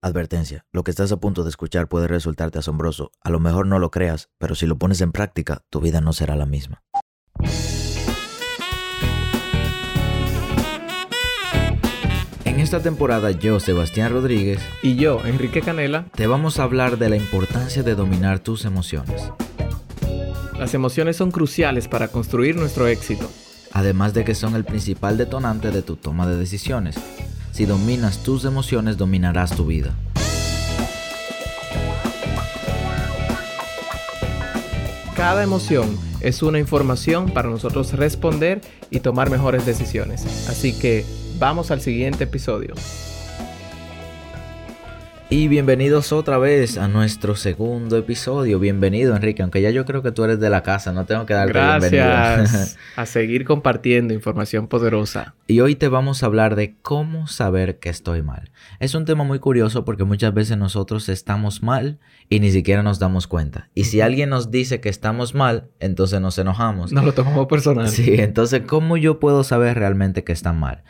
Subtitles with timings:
[0.00, 3.10] Advertencia, lo que estás a punto de escuchar puede resultarte asombroso.
[3.20, 6.12] A lo mejor no lo creas, pero si lo pones en práctica, tu vida no
[6.12, 6.84] será la misma.
[12.44, 17.08] En esta temporada yo, Sebastián Rodríguez, Y yo, Enrique Canela, te vamos a hablar de
[17.08, 19.32] la importancia de dominar tus emociones.
[20.56, 23.28] las emociones son cruciales para construir nuestro éxito.
[23.72, 26.96] Además de que son el principal detonante de tu toma de decisiones.
[27.52, 29.94] Si dominas tus emociones, dominarás tu vida.
[35.16, 40.48] Cada emoción es una información para nosotros responder y tomar mejores decisiones.
[40.48, 41.04] Así que
[41.38, 42.74] vamos al siguiente episodio.
[45.30, 48.58] Y bienvenidos otra vez a nuestro segundo episodio.
[48.58, 51.34] Bienvenido, Enrique, aunque ya yo creo que tú eres de la casa, no tengo que
[51.34, 52.36] darte bienvenida.
[52.36, 55.34] Gracias a seguir compartiendo información poderosa.
[55.46, 58.50] Y hoy te vamos a hablar de cómo saber que estoy mal.
[58.80, 61.98] Es un tema muy curioso porque muchas veces nosotros estamos mal
[62.30, 63.68] y ni siquiera nos damos cuenta.
[63.74, 66.90] Y si alguien nos dice que estamos mal, entonces nos enojamos.
[66.90, 67.90] Nos lo tomamos personal.
[67.90, 70.84] Sí, entonces, ¿cómo yo puedo saber realmente que están mal?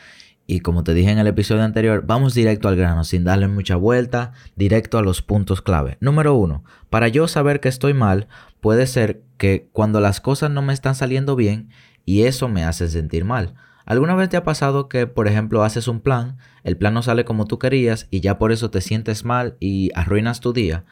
[0.51, 3.77] Y como te dije en el episodio anterior, vamos directo al grano, sin darle mucha
[3.77, 5.99] vuelta, directo a los puntos clave.
[6.01, 8.29] Número uno, para yo saber que estoy mal,
[8.63, 11.69] puede ser que cuando las cosas no me están saliendo bien
[12.07, 13.57] y eso me hace sentir mal.
[13.85, 17.27] ¿Alguna vez te ha pasado que, por ejemplo, haces un plan, el plan no sale
[17.27, 20.87] como tú querías y ya por eso te sientes mal y arruinas tu día?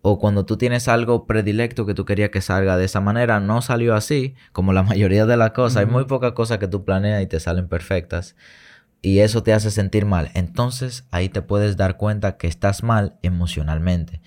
[0.00, 3.60] O cuando tú tienes algo predilecto que tú querías que salga de esa manera, no
[3.60, 5.76] salió así, como la mayoría de las cosas.
[5.80, 8.36] Hay muy pocas cosas que tú planeas y te salen perfectas
[9.02, 13.16] y eso te hace sentir mal, entonces ahí te puedes dar cuenta que estás mal
[13.22, 14.20] emocionalmente.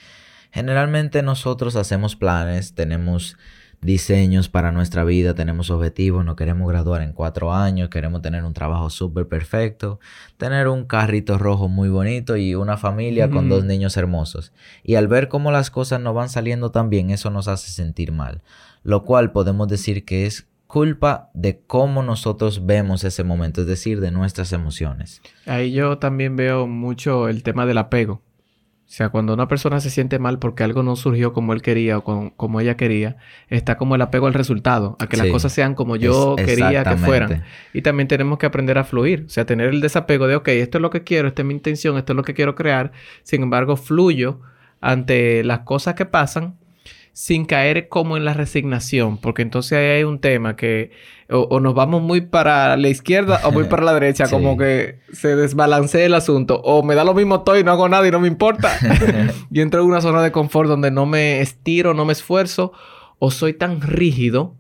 [0.51, 3.37] Generalmente nosotros hacemos planes, tenemos
[3.81, 8.53] diseños para nuestra vida, tenemos objetivos, nos queremos graduar en cuatro años, queremos tener un
[8.53, 9.99] trabajo súper perfecto,
[10.37, 14.53] tener un carrito rojo muy bonito y una familia con dos niños hermosos.
[14.83, 18.11] Y al ver cómo las cosas no van saliendo tan bien, eso nos hace sentir
[18.11, 18.41] mal,
[18.83, 24.01] lo cual podemos decir que es culpa de cómo nosotros vemos ese momento, es decir,
[24.01, 25.21] de nuestras emociones.
[25.45, 28.15] Ahí yo también veo mucho el tema del apego.
[28.15, 31.97] O sea, cuando una persona se siente mal porque algo no surgió como él quería
[31.97, 33.15] o con- como ella quería,
[33.47, 36.83] está como el apego al resultado, a que las cosas sean como yo Es- quería
[36.83, 37.43] que fueran.
[37.73, 40.77] Y también tenemos que aprender a fluir, o sea, tener el desapego de, ok, esto
[40.77, 42.91] es lo que quiero, esta es mi intención, esto es lo que quiero crear.
[43.23, 44.41] Sin embargo, fluyo
[44.81, 46.55] ante las cosas que pasan
[47.17, 50.91] sin caer como en la resignación, porque entonces ahí hay un tema que
[51.29, 54.31] o, o nos vamos muy para la izquierda o muy para la derecha, Sí.
[54.35, 57.87] como que se desbalancea el asunto, o me da lo mismo todo y no hago
[57.87, 58.69] nada y no me importa.
[59.49, 62.73] Yo entro en una zona de confort donde no me estiro, no me esfuerzo,
[63.17, 64.53] o soy tan rígido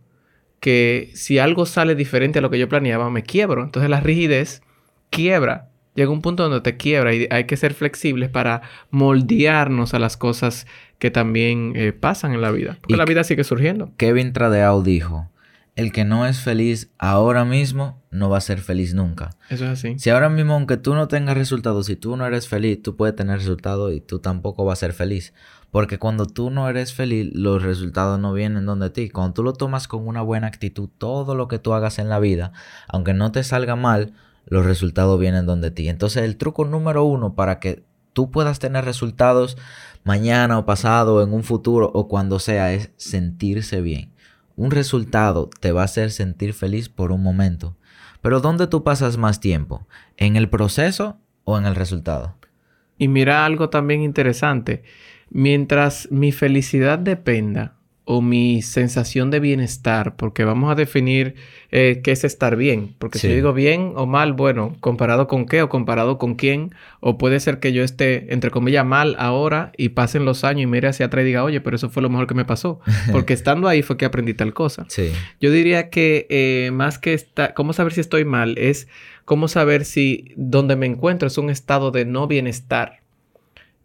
[0.61, 3.63] que si algo sale diferente a lo que yo planeaba, me quiebro.
[3.65, 4.61] Entonces la rigidez
[5.09, 5.69] quiebra.
[5.93, 10.17] Llega un punto donde te quiebra y hay que ser flexibles para moldearnos a las
[10.17, 10.67] cosas
[10.99, 12.77] que también eh, pasan en la vida.
[12.81, 13.91] Porque Y la vida sigue surgiendo.
[13.97, 15.29] Kevin Tradeau dijo,
[15.75, 19.31] el que no es feliz ahora mismo no va a ser feliz nunca.
[19.49, 19.99] Eso es así.
[19.99, 23.15] Si ahora mismo, aunque tú no tengas resultados, si tú no eres feliz, tú puedes
[23.15, 25.33] tener resultados y tú tampoco vas a ser feliz.
[25.71, 29.09] Porque cuando tú no eres feliz, los resultados no vienen donde ti.
[29.09, 32.19] Cuando tú lo tomas con una buena actitud, todo lo que tú hagas en la
[32.19, 32.53] vida,
[32.87, 34.13] aunque no te salga mal,
[34.45, 35.89] los resultados vienen donde ti.
[35.89, 37.83] Entonces, el truco número uno para que
[38.15, 39.57] tú puedas tener resultados
[40.05, 44.13] mañana o pasado, en un futuro o cuando sea, es sentirse bien.
[44.55, 47.75] Un resultado te va a hacer sentir feliz por un momento.
[48.21, 49.85] Pero ¿dónde tú pasas más tiempo?
[50.15, 52.37] ¿En el proceso o en el resultado?
[52.97, 54.83] Y mira algo también interesante.
[55.29, 57.75] Mientras mi felicidad dependa
[58.07, 61.33] o mi sensación de bienestar, porque vamos a definir
[61.71, 63.23] eh, qué es estar bien, porque Sí.
[63.23, 67.17] si yo digo bien o mal, bueno, comparado con qué o comparado con quién, o
[67.17, 70.87] puede ser que yo esté, entre comillas, mal ahora y pasen los años y mire
[70.87, 72.79] hacia atrás y diga, oye, pero eso fue lo mejor que me pasó,
[73.11, 74.85] porque estando ahí fue que aprendí tal cosa.
[74.87, 75.11] Sí.
[75.41, 78.87] Yo diría que eh, más que esta, cómo saber si estoy mal es
[79.25, 82.99] cómo saber si donde me encuentro es un estado de no bienestar.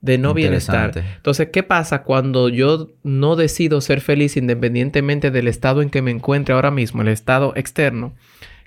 [0.01, 0.93] De no bienestar.
[1.17, 6.11] Entonces, ¿qué pasa cuando yo no decido ser feliz independientemente del estado en que me
[6.11, 8.15] encuentre ahora mismo, el estado externo?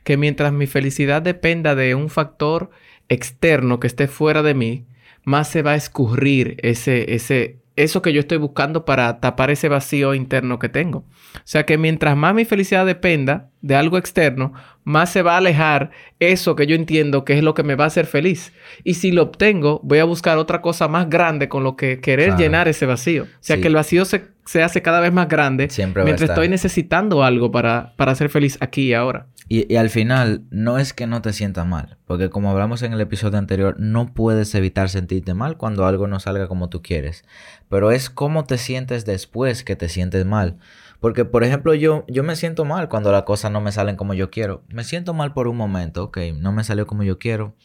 [0.04, 2.70] Que mientras mi felicidad dependa de un factor
[3.10, 4.86] externo que esté fuera de mí,
[5.24, 9.68] más se va a escurrir ese, ese, eso que yo estoy buscando para tapar ese
[9.68, 11.00] vacío interno que tengo.
[11.36, 14.54] O sea que mientras más mi felicidad dependa de algo externo,
[14.84, 15.90] más se va a alejar
[16.20, 18.54] eso que yo entiendo que es lo que me va a hacer feliz.
[18.84, 22.28] Y si lo obtengo, voy a buscar otra cosa más grande con lo que querer
[22.28, 22.40] Claro.
[22.42, 23.24] llenar ese vacío.
[23.24, 23.62] O sea Sí.
[23.62, 27.52] que el vacío se, se hace cada vez más grande Siempre mientras estoy necesitando algo
[27.52, 29.28] para, para ser feliz aquí y ahora.
[29.50, 32.94] Y, y al final, no es que no te sientas mal, porque como hablamos en
[32.94, 37.26] el episodio anterior, no puedes evitar sentirte mal cuando algo no salga como tú quieres.
[37.70, 40.58] Pero es cómo te sientes después que te sientes mal.
[41.00, 44.14] Porque, por ejemplo, yo, yo me siento mal cuando las cosas no me salen como
[44.14, 44.64] yo quiero.
[44.70, 47.56] Me siento mal por un momento, ok, no me salió como yo quiero.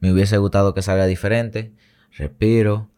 [0.00, 1.74] Me hubiese gustado que salga diferente.
[2.16, 2.88] Respiro,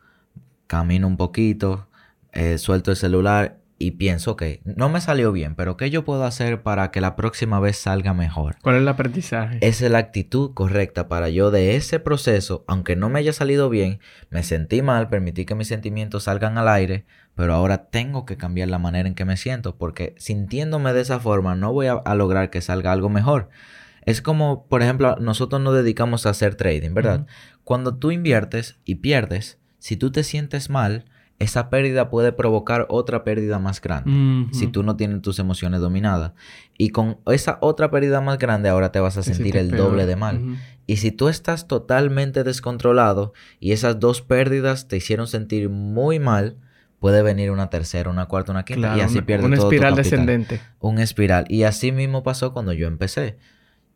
[0.69, 1.88] camino un poquito,
[2.32, 6.25] eh, suelto el celular y pienso, ok, no me salió bien, pero ¿qué yo puedo
[6.25, 8.56] hacer para que la próxima vez salga mejor?
[8.61, 9.59] ¿Cuál es el aprendizaje?
[9.62, 13.71] Esa es la actitud correcta para yo de ese proceso, aunque no me haya salido
[13.71, 13.99] bien,
[14.29, 18.69] me sentí mal, permití que mis sentimientos salgan al aire, pero ahora tengo que cambiar
[18.69, 22.15] la manera en que me siento, porque sintiéndome de esa forma no voy a, a
[22.15, 23.49] lograr que salga algo mejor.
[24.05, 27.26] Es como, por ejemplo, nosotros nos dedicamos a hacer trading, ¿verdad?
[27.65, 31.06] Cuando tú inviertes y pierdes, si tú te sientes mal,
[31.41, 36.33] esa pérdida puede provocar otra pérdida más grande si tú no tienes tus emociones dominadas.
[36.77, 39.91] Y con esa otra pérdida más grande ahora te vas a sentir el peor.
[39.91, 40.59] doble de mal.
[40.87, 46.57] Y si tú estás totalmente descontrolado y esas dos pérdidas te hicieron sentir muy mal,
[46.99, 49.75] puede venir una tercera, una cuarta, una quinta Claro, y así pierdes una todo tu
[49.75, 50.61] espiral descendente.
[50.79, 51.47] Un espiral.
[51.49, 53.39] Y así mismo pasó cuando yo empecé.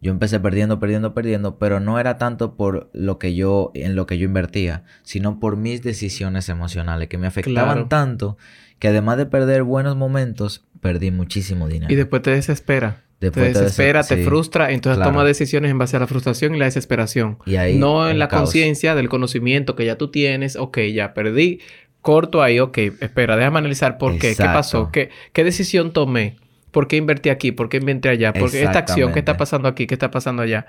[0.04, 4.06] Yo empecé perdiendo, perdiendo, perdiendo, pero no era tanto por lo que yo, en lo
[4.06, 7.88] que yo invertía, sino por mis decisiones emocionales que me afectaban Claro.
[7.88, 8.36] tanto
[8.78, 11.90] que además de perder buenos momentos, perdí muchísimo dinero.
[11.90, 13.00] Y después te desespera.
[13.20, 15.12] Después te te desespera, des- te sí, frustra, entonces claro.
[15.12, 17.38] toma decisiones en base a la frustración y la desesperación.
[17.46, 20.56] Y ahí no en la conciencia del conocimiento que ya tú tienes.
[20.56, 21.60] Ok, ya perdí.
[22.02, 22.76] Corto ahí, ok.
[23.00, 24.34] Espera, déjame analizar por qué.
[24.36, 24.90] ¿Qué pasó?
[24.92, 26.36] ¿Qué, ¿Qué decisión tomé?
[26.74, 27.52] ¿Por qué invertí aquí?
[27.52, 28.32] ¿Por qué invertí allá?
[28.32, 29.12] ¿Por qué esta acción?
[29.12, 29.86] ¿Qué está pasando aquí?
[29.86, 30.66] ¿Qué está pasando allá?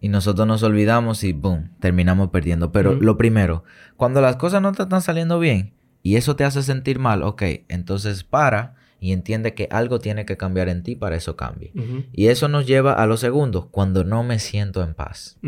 [0.00, 2.72] Y nosotros nos olvidamos y boom, terminamos perdiendo.
[2.72, 3.64] Pero lo primero,
[3.96, 7.42] cuando las cosas no te están saliendo bien y eso te hace sentir mal, ok,
[7.68, 11.70] entonces para y entiende que algo tiene que cambiar en ti para eso cambie.
[12.14, 15.38] Y eso nos lleva a lo segundo, cuando no me siento en paz.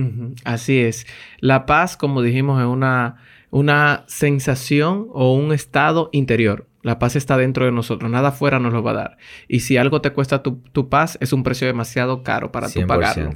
[0.45, 1.07] Así es.
[1.39, 3.17] La paz, como dijimos, es una,
[3.51, 6.67] una sensación o un estado interior.
[6.83, 9.19] La paz está dentro de nosotros, nada afuera nos lo va a dar.
[9.49, 12.87] Y si algo te cuesta tu, tu paz, es un precio demasiado caro para tú
[12.87, 13.33] pagarlo.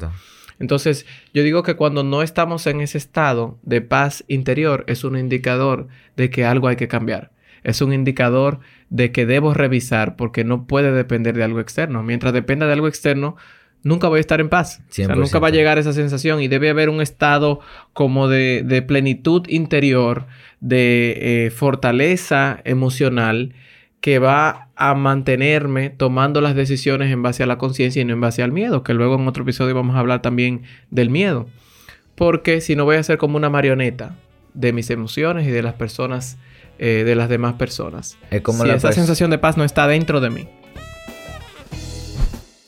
[0.58, 5.18] Entonces, yo digo que cuando no estamos en ese estado de paz interior, es un
[5.18, 7.32] indicador de que algo hay que cambiar.
[7.64, 8.60] Es un indicador
[8.90, 12.02] de que debo revisar porque no puede depender de algo externo.
[12.02, 13.36] Mientras dependa de algo externo,
[13.84, 14.80] nunca voy a estar en paz.
[14.90, 15.54] O sea, nunca va a 100%.
[15.54, 17.60] llegar esa sensación y debe haber un estado
[17.92, 20.26] como de, de plenitud interior,
[20.60, 23.54] de eh, fortaleza emocional
[24.00, 28.20] que va a mantenerme tomando las decisiones en base a la conciencia y no en
[28.20, 31.46] base al miedo, que luego en otro episodio vamos a hablar también del miedo.
[32.14, 34.16] Porque si no voy a ser como una marioneta
[34.52, 36.36] de mis emociones y de las personas,
[36.78, 38.18] eh, de las demás personas.
[38.30, 40.48] Es como si esa pers- sensación de paz no está dentro de mí.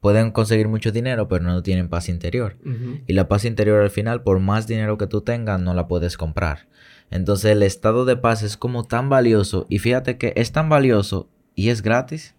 [0.00, 2.56] Pueden conseguir mucho dinero, pero no tienen paz interior.
[3.06, 6.16] Y la paz interior al final, por más dinero que tú tengas, no la puedes
[6.16, 6.68] comprar.
[7.10, 9.66] Entonces el estado de paz es como tan valioso.
[9.68, 12.34] Y fíjate que es tan valioso y es gratis.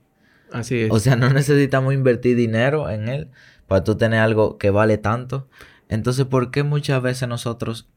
[0.52, 0.92] Así es.
[0.92, 3.30] O sea, no necesitamos invertir dinero en él
[3.68, 5.48] para tú tener algo que vale tanto.
[5.90, 7.90] Entonces, ¿por qué muchas veces nosotros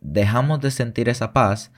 [0.00, 1.72] dejamos de sentir esa paz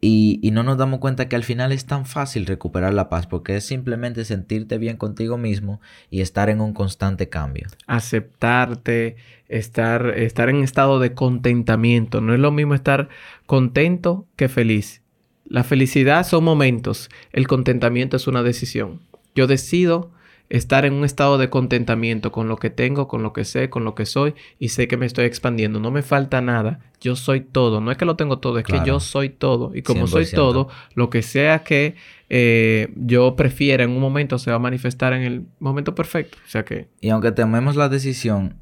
[0.00, 3.26] y, no nos damos cuenta que al final es tan fácil recuperar la paz?
[3.26, 7.66] Porque es simplemente sentirte bien contigo mismo y estar en un constante cambio.
[7.86, 9.16] aceptarte,
[9.48, 12.20] estar, estar en estado de contentamiento.
[12.20, 13.08] No es lo mismo estar
[13.46, 15.02] contento que feliz.
[15.44, 19.00] La felicidad son momentos, el contentamiento es una decisión.
[19.34, 20.12] Yo decido
[20.50, 23.84] estar en un estado de contentamiento con lo que tengo, con lo que sé, con
[23.84, 25.80] lo que soy y sé que me estoy expandiendo.
[25.80, 26.80] No me falta nada.
[27.00, 27.80] Yo soy todo.
[27.80, 29.72] No es que lo tengo todo, es que yo soy todo.
[29.74, 30.34] Y como soy 100%.
[30.34, 31.96] todo, lo que sea que
[32.30, 36.38] eh, yo prefiera en un momento se va a manifestar en el momento perfecto.
[36.44, 38.56] O sea que Y aunque tomemos la decisión,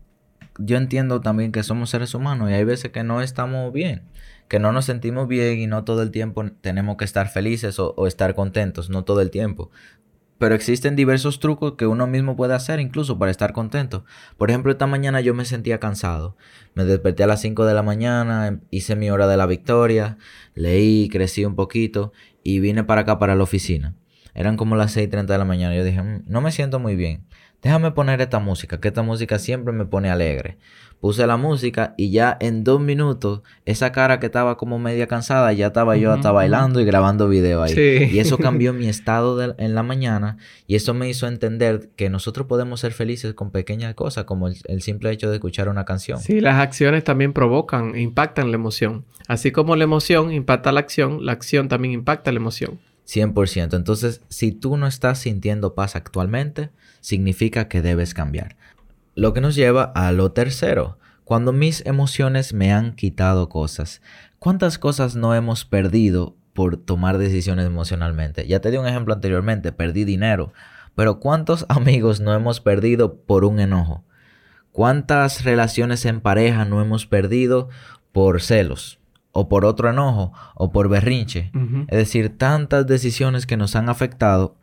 [0.59, 4.03] yo entiendo también que somos seres humanos y hay veces que no estamos bien,
[4.49, 7.95] que no nos sentimos bien y no todo el tiempo tenemos que estar felices o,
[7.97, 9.71] o estar contentos, no todo el tiempo.
[10.39, 14.05] Pero existen diversos trucos que uno mismo puede hacer incluso para estar contento.
[14.37, 16.37] Por ejemplo, esta mañana yo me sentía cansado.
[16.75, 20.19] Me desperté a las 5 de la mañana, hice mi hora de la victoria,
[20.55, 22.13] leí, crecí un poquito
[22.43, 23.95] y vine para acá, para la oficina.
[24.35, 25.75] Eran como las 6.30 de la mañana.
[25.75, 27.25] Yo dije, "Mm, no me siento muy bien.
[27.67, 30.57] Déjame poner esta música, que esta música siempre me pone alegre.
[31.01, 35.53] Puse la música y ya en dos minutos, esa cara que estaba como media cansada,
[35.53, 37.75] ya estaba yo hasta bailando y grabando video ahí.
[37.75, 38.15] Sí.
[38.15, 40.37] Y eso cambió mi estado de- en la mañana
[40.69, 44.55] y eso me hizo entender que nosotros podemos ser felices con pequeñas cosas, como el,
[44.69, 46.21] el simple hecho de escuchar una canción.
[46.21, 49.05] Sí, las acciones también provocan, impactan la emoción.
[49.27, 52.79] Así como la emoción impacta la acción, la acción también impacta la emoción.
[53.07, 53.77] 100%.
[53.77, 56.71] Entonces, si tú no estás sintiendo paz actualmente,
[57.07, 58.57] significa que debes cambiar.
[59.15, 60.99] Lo que nos lleva a lo tercero.
[61.23, 64.03] Cuando mis emociones me han quitado cosas.
[64.41, 68.49] ¿Cuántas cosas no hemos perdido por tomar decisiones emocionalmente?
[68.49, 70.53] Ya te di un ejemplo anteriormente, perdí dinero.
[70.97, 74.05] Pero ¿cuántos amigos no hemos perdido por un enojo?
[74.73, 77.69] ¿Cuántas relaciones en pareja no hemos perdido
[78.11, 78.99] por celos?
[79.31, 81.53] O por otro enojo, o por berrinche.
[81.87, 84.57] Es decir, tantas decisiones que nos han afectado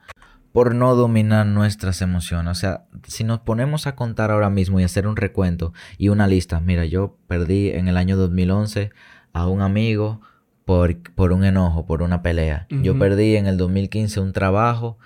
[0.54, 2.52] por no dominar nuestras emociones.
[2.52, 6.28] O sea, si nos ponemos a contar ahora mismo y hacer un recuento y una
[6.28, 8.92] lista, mira, yo perdí en el año 2011
[9.34, 10.22] a un amigo
[10.64, 12.68] por, por un enojo, por una pelea.
[12.70, 14.98] Yo perdí en el 2015 un trabajo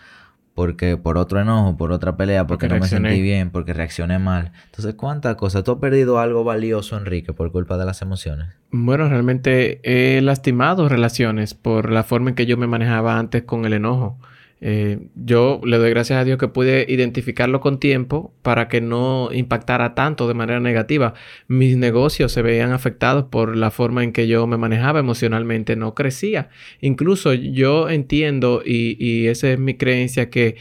[0.53, 4.17] porque por otro enojo, por otra pelea, porque, Porque no me sentí bien, porque reaccioné
[4.17, 4.53] mal.
[4.65, 5.63] Entonces, ¿cuántas cosas?
[5.63, 8.47] ¿Tú has perdido algo valioso, Enrique, por culpa de las emociones?
[8.71, 13.65] Bueno, realmente he lastimado relaciones por la forma en que yo me manejaba antes con
[13.65, 14.17] el enojo.
[14.59, 19.29] Eh, yo le doy gracias a Dios que pude identificarlo con tiempo para que no
[19.31, 21.13] impactara tanto de manera negativa.
[21.47, 25.93] Mis negocios se veían afectados por la forma en que yo me manejaba emocionalmente, no
[25.93, 26.49] crecía.
[26.81, 30.55] Incluso yo entiendo, y, y esa es mi creencia, que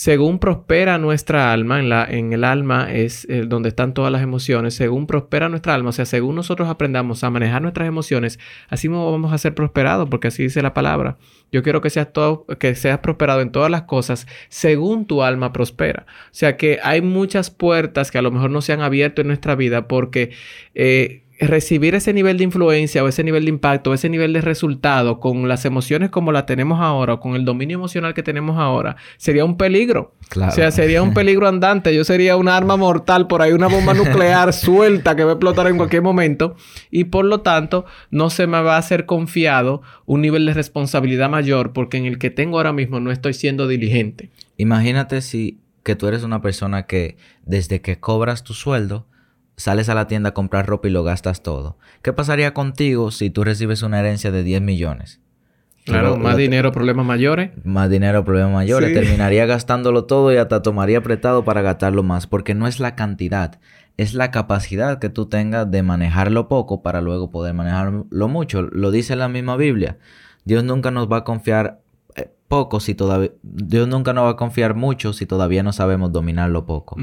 [0.00, 4.22] según prospera nuestra alma, en, la, en el alma es eh, donde están todas las
[4.22, 8.38] emociones, según prospera nuestra alma, o sea, según nosotros aprendamos a manejar nuestras emociones,
[8.70, 11.18] así vamos a ser prosperados, porque así dice la palabra.
[11.52, 15.52] Yo quiero que seas, todo, que seas prosperado en todas las cosas según tu alma
[15.52, 16.06] prospera.
[16.08, 19.26] O sea que hay muchas puertas que a lo mejor no se han abierto en
[19.26, 20.30] nuestra vida porque
[20.74, 24.42] eh, recibir ese nivel de influencia o ese nivel de impacto o ese nivel de
[24.42, 28.58] resultado con las emociones como las tenemos ahora o con el dominio emocional que tenemos
[28.58, 30.14] ahora sería un peligro.
[30.28, 30.52] Claro.
[30.52, 31.94] O sea, sería un peligro andante.
[31.94, 35.66] Yo sería un arma mortal por ahí, una bomba nuclear suelta que va a explotar
[35.66, 36.56] en cualquier momento.
[36.90, 41.30] Y por lo tanto, no se me va a hacer confiado un nivel de responsabilidad
[41.30, 44.30] mayor porque en el que tengo ahora mismo no estoy siendo diligente.
[44.56, 49.06] Imagínate si que tú eres una persona que desde que cobras tu sueldo
[49.60, 51.76] sales a la tienda a comprar ropa y lo gastas todo.
[52.02, 55.20] ¿Qué pasaría contigo si tú recibes una herencia de 10 millones?
[55.84, 57.50] Claro, más dinero, problemas mayores.
[57.64, 58.90] Más dinero, problemas mayores.
[58.90, 58.94] Sí.
[58.94, 62.26] Terminaría gastándolo todo y hasta tomaría prestado para gastarlo más.
[62.26, 63.58] Porque no es la cantidad,
[63.96, 68.62] es la capacidad que tú tengas de manejarlo poco para luego poder manejarlo mucho.
[68.62, 69.98] Lo dice la misma Biblia.
[70.44, 71.80] Dios nunca nos va a confiar
[72.16, 73.32] eh, poco si todavía...
[73.42, 76.96] Dios nunca nos va a confiar mucho si todavía no sabemos dominarlo poco.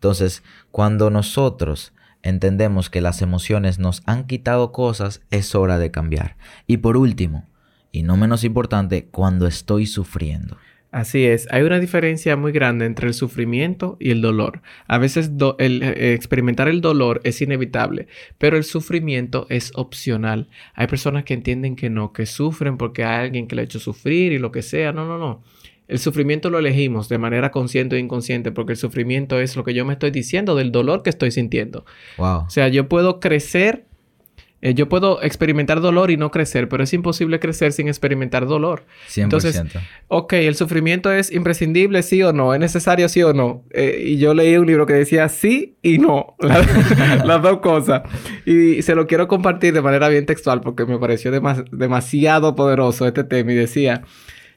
[0.00, 1.92] Entonces, cuando nosotros
[2.22, 6.38] entendemos que las emociones nos han quitado cosas, es hora de cambiar.
[6.66, 7.46] Y por último,
[7.92, 10.56] y no menos importante, cuando estoy sufriendo.
[10.90, 14.62] Así es, hay una diferencia muy grande entre el sufrimiento y el dolor.
[14.88, 20.48] A veces eh, experimentar el dolor es inevitable, pero el sufrimiento es opcional.
[20.72, 23.78] Hay personas que entienden que no, que sufren porque hay alguien que le ha hecho
[23.78, 24.92] sufrir y lo que sea.
[24.92, 25.42] No, no, no.
[25.90, 29.74] El sufrimiento lo elegimos de manera consciente o inconsciente porque el sufrimiento es lo que
[29.74, 31.84] yo me estoy diciendo del dolor que estoy sintiendo.
[32.16, 32.44] Wow.
[32.46, 33.86] O sea, yo puedo crecer,
[34.62, 38.84] eh, yo puedo experimentar dolor y no crecer, pero es imposible crecer sin experimentar dolor.
[39.08, 39.22] 100%.
[39.24, 39.62] Entonces,
[40.08, 43.64] Ok, el sufrimiento es imprescindible, sí o no, es necesario, sí o no.
[43.72, 48.02] Eh, y yo leí un libro que decía sí y no, la- las dos cosas.
[48.46, 53.06] Y se lo quiero compartir de manera bien textual porque me pareció demas- demasiado poderoso
[53.08, 54.02] este tema y decía,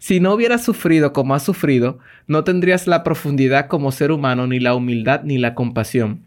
[0.03, 4.59] si no hubieras sufrido como has sufrido, no tendrías la profundidad como ser humano, ni
[4.59, 6.25] la humildad, ni la compasión.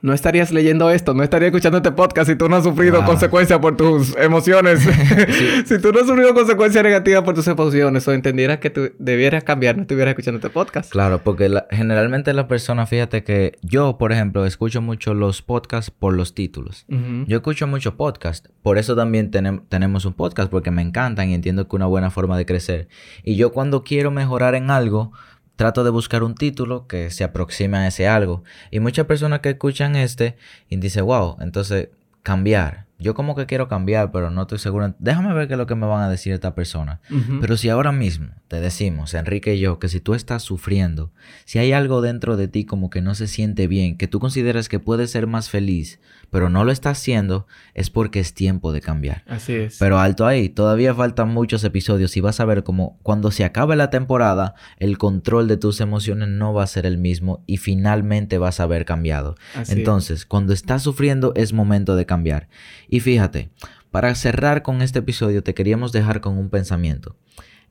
[0.00, 3.06] No estarías leyendo esto, no estarías escuchando este podcast si tú no has sufrido Wow.
[3.06, 4.80] consecuencias por tus emociones.
[5.66, 9.44] si tú no has sufrido consecuencias negativas por tus emociones o entendieras que tú debieras
[9.44, 10.90] cambiar, no estuvieras escuchando este podcast.
[10.90, 15.90] Claro, porque la- generalmente las personas, fíjate que yo, por ejemplo, escucho mucho los podcasts
[15.90, 16.84] por los títulos.
[17.26, 21.34] Yo escucho mucho podcast, por eso también tenem- tenemos un podcast, porque me encantan y
[21.34, 22.88] entiendo que es una buena forma de crecer.
[23.24, 25.12] Y yo cuando quiero mejorar en algo,
[25.58, 28.44] trato de buscar un título que se aproxime a ese algo.
[28.70, 30.36] Y muchas personas que escuchan este
[30.70, 31.88] y dicen, wow, entonces
[32.22, 32.87] cambiar.
[32.98, 34.94] Yo como que quiero cambiar, pero no estoy seguro.
[34.98, 37.00] Déjame ver qué es lo que me van a decir esta persona.
[37.40, 41.12] Pero si ahora mismo te decimos, Enrique y yo, que si tú estás sufriendo,
[41.44, 44.68] si hay algo dentro de ti como que no se siente bien, que tú consideras
[44.68, 46.00] que puedes ser más feliz,
[46.30, 49.22] pero no lo estás haciendo, es porque es tiempo de cambiar.
[49.28, 49.78] Así es.
[49.78, 53.76] Pero alto ahí, todavía faltan muchos episodios y vas a ver como cuando se acabe
[53.76, 58.38] la temporada, el control de tus emociones no va a ser el mismo y finalmente
[58.38, 59.36] vas a haber cambiado.
[59.54, 59.78] Así es.
[59.78, 62.48] Entonces, cuando estás sufriendo es momento de cambiar.
[62.88, 63.50] Y fíjate,
[63.90, 67.16] para cerrar con este episodio te queríamos dejar con un pensamiento.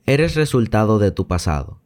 [0.06, 1.80] Eres resultado de tu pasado.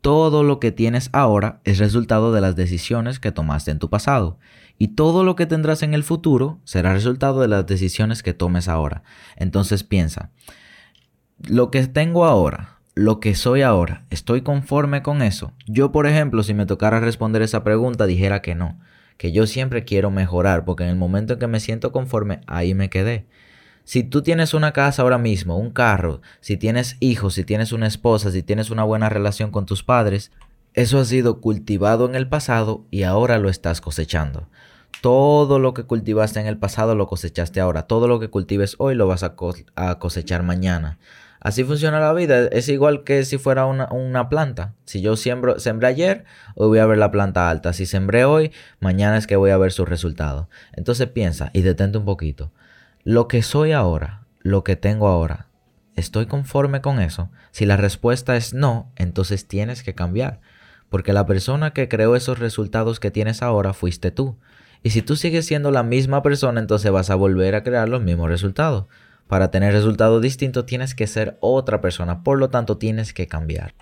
[0.00, 4.38] Todo lo que tienes ahora es resultado de las decisiones que tomaste en tu pasado.
[4.78, 8.68] Y todo lo que tendrás en el futuro será resultado de las decisiones que tomes
[8.68, 9.02] ahora.
[9.36, 10.30] Entonces piensa,
[11.38, 15.52] lo que tengo ahora, lo que soy ahora, ¿estoy conforme con eso?
[15.66, 18.78] Yo, por ejemplo, si me tocara responder esa pregunta, dijera que no,
[19.16, 22.74] que yo siempre quiero mejorar, porque en el momento en que me siento conforme, ahí
[22.74, 23.26] me quedé.
[23.84, 27.86] Si tú tienes una casa ahora mismo, un carro, si tienes hijos, si tienes una
[27.86, 30.32] esposa, si tienes una buena relación con tus padres,
[30.74, 34.48] eso ha sido cultivado en el pasado y ahora lo estás cosechando.
[35.00, 37.82] Todo lo que cultivaste en el pasado lo cosechaste ahora.
[37.82, 39.36] Todo lo que cultives hoy lo vas a,
[39.76, 40.98] a cosechar mañana.
[41.40, 42.46] Así funciona la vida.
[42.46, 44.74] Es igual que si fuera una, una planta.
[44.84, 46.24] Si yo siembro, sembré ayer,
[46.54, 47.72] hoy voy a ver la planta alta.
[47.72, 50.48] Si sembré hoy, mañana es que voy a ver su resultado.
[50.72, 52.52] Entonces piensa y detente un poquito.
[53.04, 55.48] Lo que soy ahora, lo que tengo ahora,
[55.94, 57.30] ¿estoy conforme con eso?
[57.52, 60.40] Si la respuesta es no, entonces tienes que cambiar.
[60.88, 64.38] Porque la persona que creó esos resultados que tienes ahora fuiste tú.
[64.82, 68.02] Y si tú sigues siendo la misma persona, entonces vas a volver a crear los
[68.02, 68.86] mismos resultados.
[69.28, 73.74] Para tener resultados distintos tienes que ser otra persona, por lo tanto tienes que cambiar.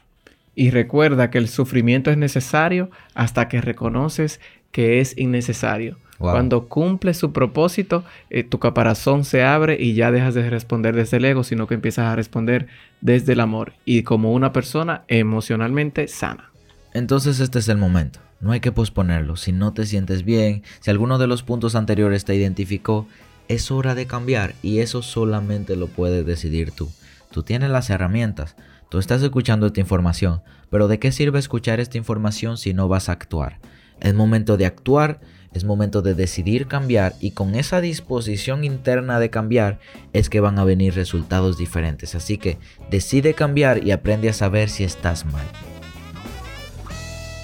[0.55, 5.99] Y recuerda que el sufrimiento es necesario hasta que reconoces que es innecesario.
[6.19, 6.31] Wow.
[6.31, 11.17] Cuando cumple su propósito, eh, tu caparazón se abre y ya dejas de responder desde
[11.17, 12.69] el ego, sino que empiezas a responder
[13.01, 16.51] desde el amor y como una persona emocionalmente sana.
[16.93, 18.21] Entonces este es el momento.
[18.41, 19.37] No hay que posponerlo.
[19.37, 23.07] Si no te sientes bien, si alguno de los puntos anteriores te identificó,
[23.49, 26.91] es hora de cambiar y eso solamente lo puedes decidir tú.
[27.31, 28.57] Tú tienes las herramientas,
[28.89, 33.09] tú estás escuchando esta información, pero ¿de qué sirve escuchar esta información si no vas
[33.09, 33.59] a actuar?
[34.01, 35.21] Es momento de actuar,
[35.53, 39.79] es momento de decidir cambiar y con esa disposición interna de cambiar
[40.13, 42.15] es que van a venir resultados diferentes.
[42.15, 42.59] Así que
[42.91, 45.47] decide cambiar y aprende a saber si estás mal.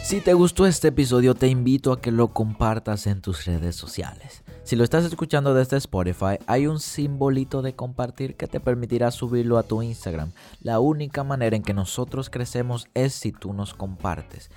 [0.03, 4.43] Si te gustó este episodio, te invito a que lo compartas en tus redes sociales.
[4.71, 9.59] Si lo estás escuchando desde Spotify, hay un simbolito de compartir que te permitirá subirlo
[9.59, 10.31] a tu Instagram.
[10.63, 14.49] La única manera en que nosotros crecemos es si tú nos compartes.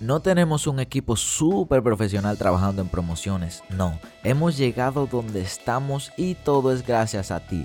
[0.00, 3.96] No tenemos un equipo súper profesional trabajando en promociones, no.
[4.24, 7.64] Hemos llegado donde estamos y todo es gracias a ti.